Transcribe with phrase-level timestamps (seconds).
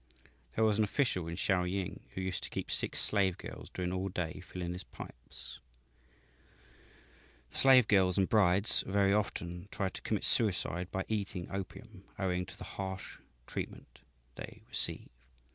[0.55, 3.91] "There was an official in Shau ying who used to keep six slave girls going
[3.93, 5.59] all day filling his pipes.
[7.51, 12.47] The slave girls and brides very often try to commit suicide by eating opium, owing
[12.47, 13.99] to the harsh treatment
[14.33, 15.09] they receive."